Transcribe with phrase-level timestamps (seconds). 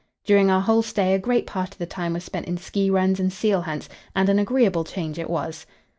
[0.25, 3.19] During our whole stay a great part of the time was spent in ski runs
[3.19, 5.67] and seal hunts, and an agreeable change it was.